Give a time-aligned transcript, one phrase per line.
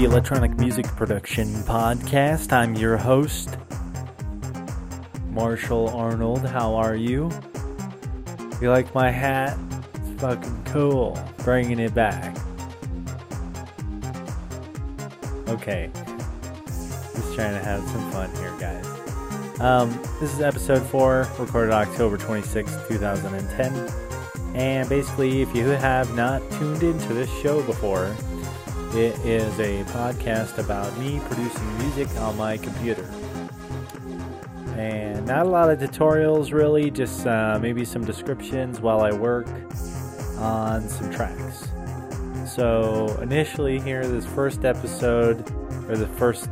[0.00, 2.54] the Electronic Music Production Podcast.
[2.54, 3.58] I'm your host,
[5.26, 6.46] Marshall Arnold.
[6.46, 7.30] How are you?
[8.62, 9.58] You like my hat?
[9.92, 11.22] It's fucking cool.
[11.44, 12.34] Bringing it back.
[15.48, 15.90] Okay.
[15.92, 18.86] Just trying to have some fun here, guys.
[19.60, 24.56] Um, this is episode 4, recorded October 26, 2010.
[24.56, 28.16] And basically, if you have not tuned into this show before,
[28.94, 33.08] it is a podcast about me producing music on my computer.
[34.76, 39.46] And not a lot of tutorials, really, just uh, maybe some descriptions while I work
[40.38, 41.68] on some tracks.
[42.46, 45.48] So, initially, here, this first episode,
[45.88, 46.48] or the first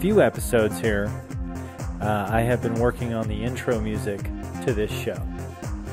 [0.00, 1.08] few episodes here,
[2.00, 4.22] uh, I have been working on the intro music
[4.64, 5.22] to this show.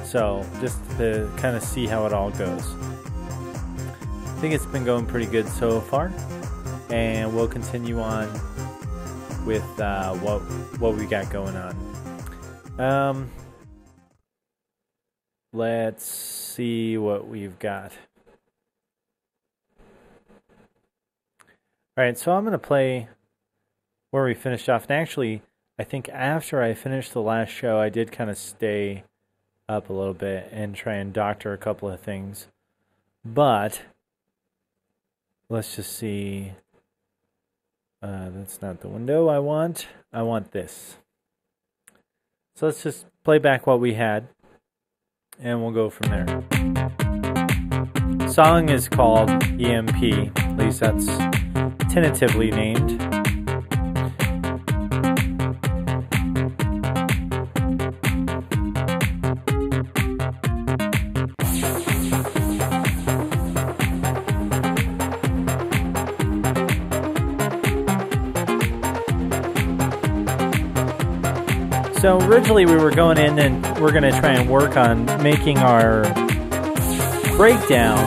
[0.03, 2.65] So, just to kind of see how it all goes.
[4.37, 6.13] I think it's been going pretty good so far,
[6.91, 8.31] and we'll continue on
[9.47, 10.41] with uh, what
[10.79, 12.79] what we got going on.
[12.79, 13.31] Um,
[15.53, 17.93] let's see what we've got.
[21.97, 23.07] All right, so I'm gonna play
[24.11, 24.83] where we finished off.
[24.83, 25.41] And actually,
[25.79, 29.03] I think after I finished the last show, I did kind of stay
[29.67, 32.45] up a little bit and try and doctor a couple of things.
[33.25, 33.81] But
[35.49, 36.53] let's just see.
[38.01, 39.87] Uh, that's not the window I want.
[40.13, 40.97] I want this.
[42.55, 44.27] So let's just play back what we had
[45.39, 46.43] and we'll go from there.
[48.29, 51.07] Song is called EMP, at least that's
[51.91, 53.16] tentatively named.
[72.07, 75.57] So originally we were going in and we're going to try and work on making
[75.57, 76.03] our
[77.35, 77.97] breakdown.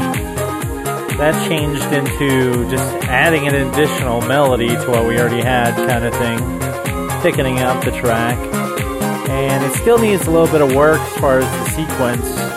[1.19, 6.15] That changed into just adding an additional melody to what we already had, kind of
[6.15, 6.39] thing,
[7.21, 8.39] thickening up the track.
[9.29, 12.50] And it still needs a little bit of work as far as the sequence.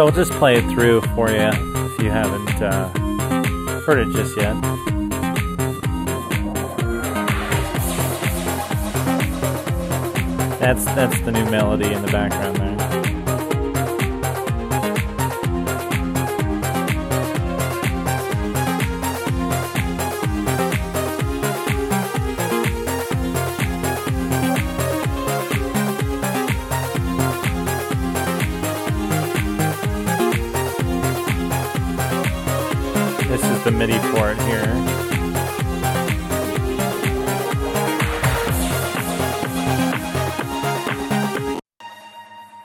[0.00, 2.88] So I'll just play it through for you if you haven't uh,
[3.80, 4.58] heard it just yet.
[10.58, 12.69] That's that's the new melody in the background there.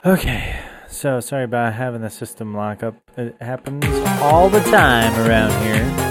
[0.06, 0.56] Okay,
[0.86, 2.94] so sorry about having the system lock up.
[3.16, 3.84] It happens
[4.22, 6.05] all the time around here.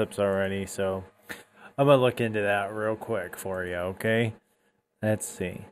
[0.00, 1.04] Ups already, so
[1.76, 4.34] I'm gonna look into that real quick for you, okay?
[5.02, 5.66] Let's see.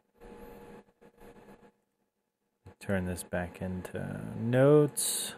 [2.81, 5.35] Turn this back into notes.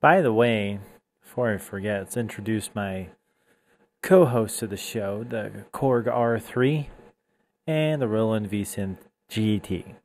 [0.00, 0.78] By the way,
[1.20, 3.08] before I forget, let's introduce my
[4.02, 6.86] co hosts of the show, the Korg R3
[7.66, 8.98] and the Roland V Synth
[9.28, 9.96] GT.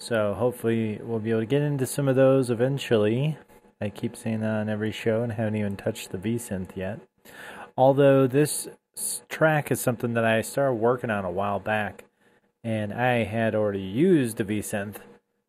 [0.00, 3.36] So hopefully we'll be able to get into some of those eventually.
[3.82, 7.00] I keep saying that on every show and haven't even touched the V synth yet.
[7.76, 8.68] Although this
[9.28, 12.04] track is something that I started working on a while back,
[12.64, 14.96] and I had already used the vSynth,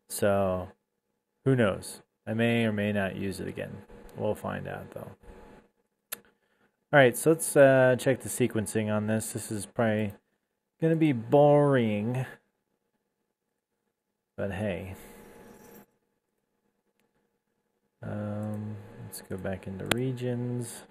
[0.08, 0.68] so
[1.46, 2.02] who knows?
[2.26, 3.78] I may or may not use it again.
[4.16, 5.12] We'll find out though.
[6.14, 9.32] All right, so let's uh, check the sequencing on this.
[9.32, 10.12] This is probably
[10.78, 12.26] going to be boring,
[14.36, 14.94] but hey.
[18.02, 20.82] Um, let's go back into regions.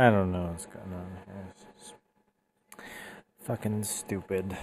[0.00, 1.52] I don't know what's going on here.
[1.76, 1.92] It's
[3.42, 4.56] fucking stupid.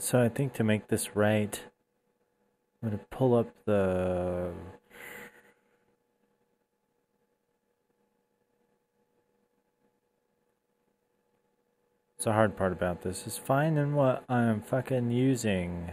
[0.00, 1.60] So I think to make this right,
[2.82, 4.50] I'm going to pull up the
[12.16, 15.90] It's the hard part about this is finding what I'm fucking using.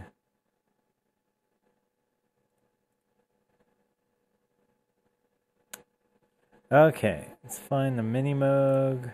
[6.72, 9.12] Okay, let's find the mini Moog.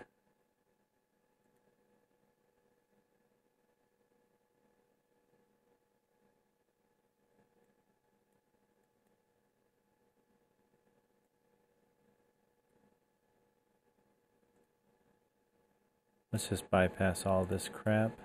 [16.35, 18.19] Let's just bypass all this crap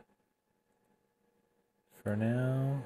[2.02, 2.82] for now.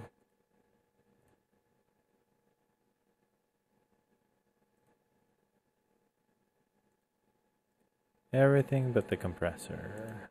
[8.35, 10.29] Everything but the compressor.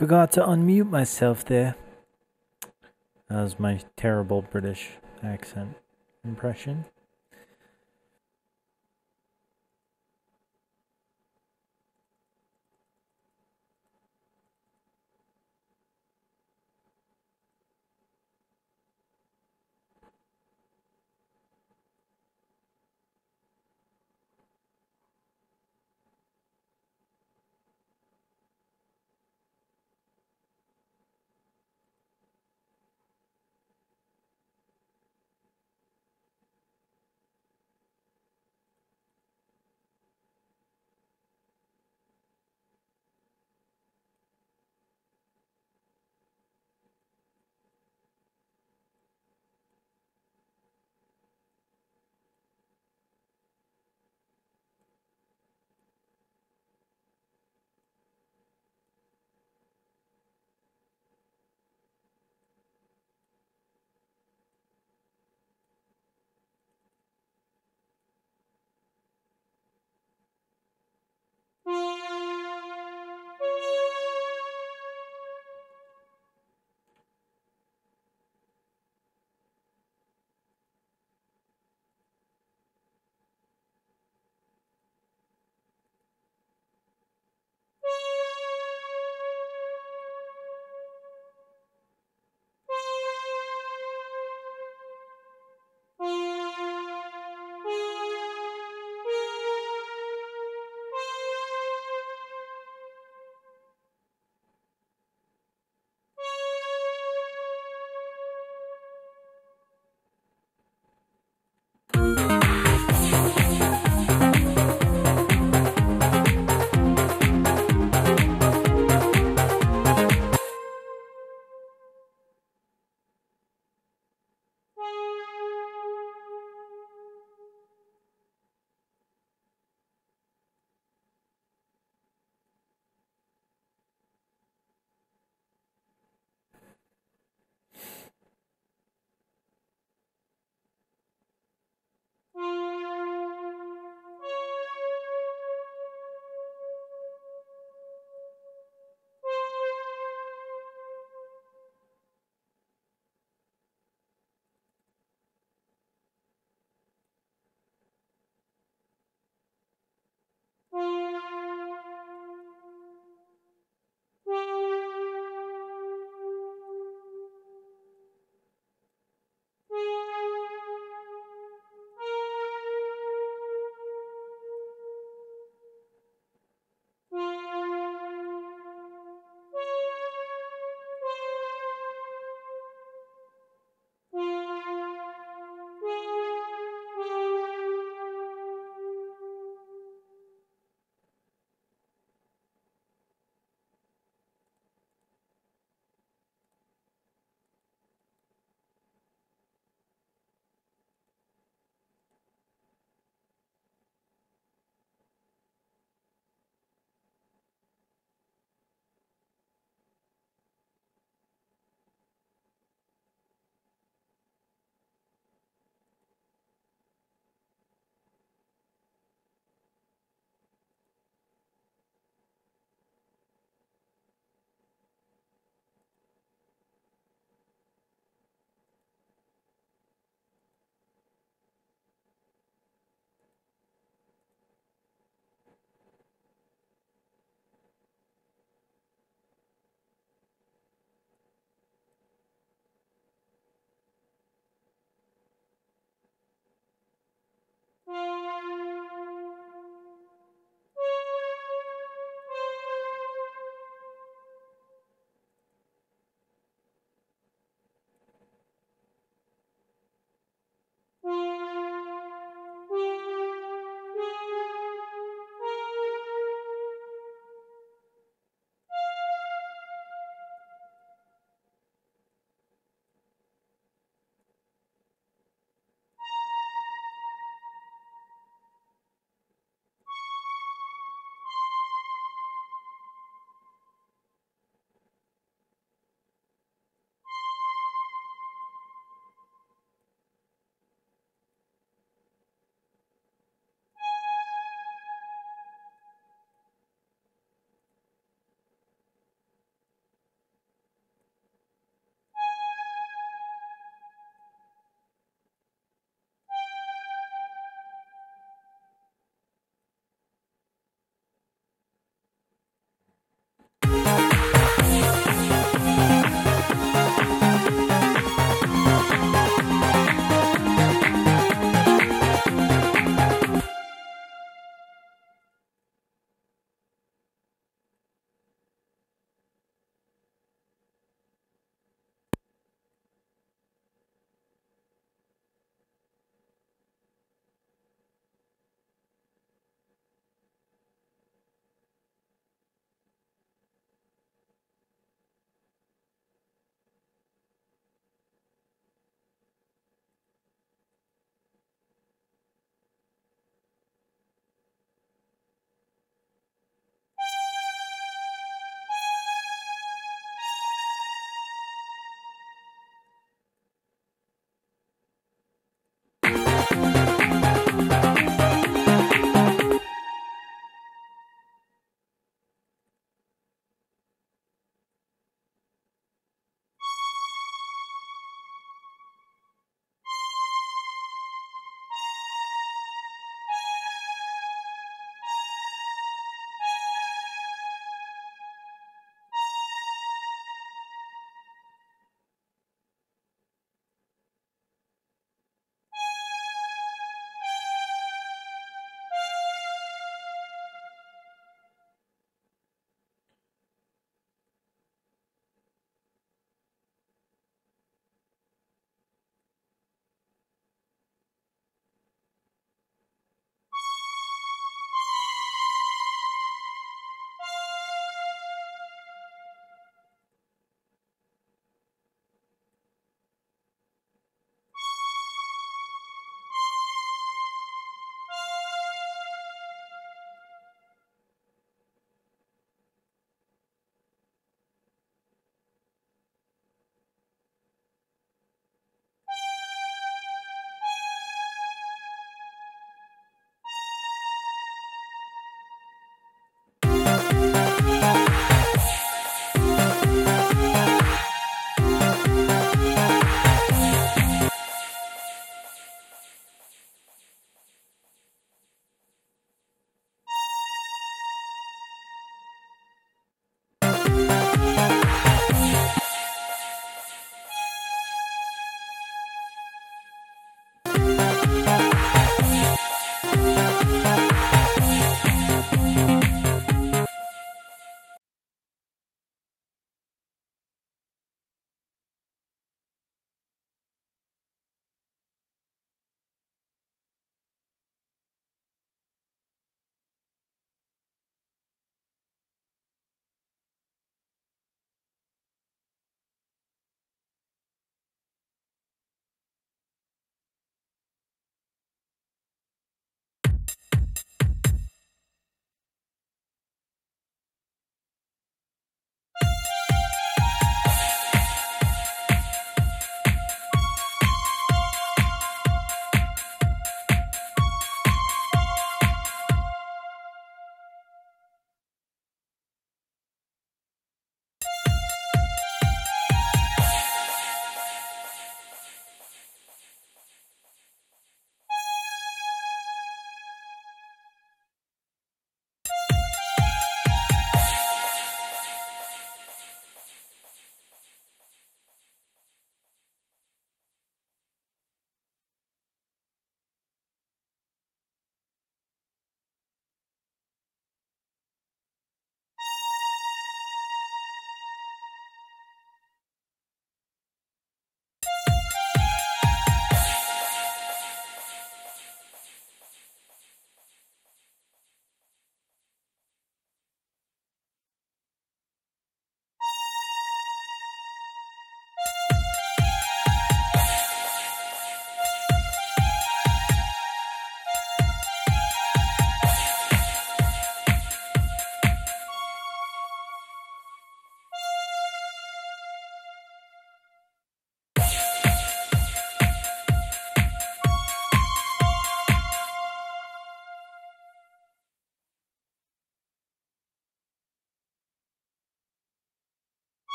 [0.00, 1.76] Forgot to unmute myself there.
[3.28, 4.92] That was my terrible British
[5.22, 5.76] accent
[6.24, 6.86] impression.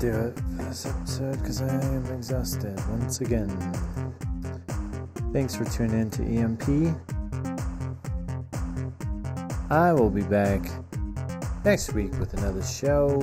[0.00, 3.50] Do it for this episode because I am exhausted once again.
[5.30, 6.96] Thanks for tuning in to EMP.
[9.68, 10.70] I will be back
[11.66, 13.18] next week with another show.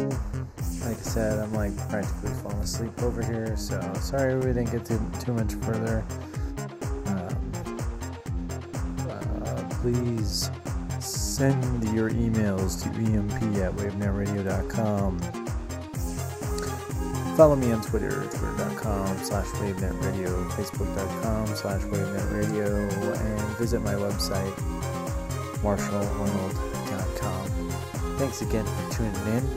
[0.86, 4.86] Like I said, I'm like practically falling asleep over here, so sorry we didn't get
[4.86, 6.06] too, too much further.
[7.08, 7.52] Um,
[9.10, 10.52] uh, please
[11.00, 15.37] send your emails to emp at wavenetradio.com.
[17.38, 24.52] Follow me on Twitter, twitter.com slash wavenetradio, facebook.com slash wavenetradio, and visit my website,
[25.62, 27.48] marshallarnold.com.
[28.18, 29.48] Thanks again for tuning in,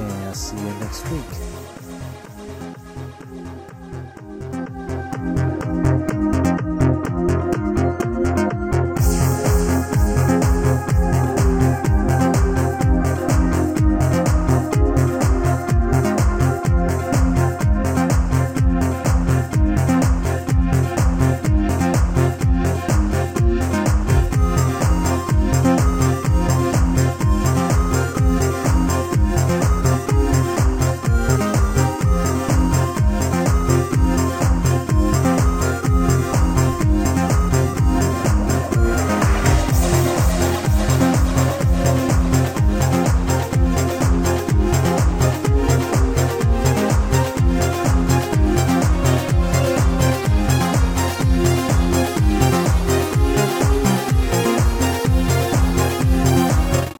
[0.00, 1.55] and I'll see you next week.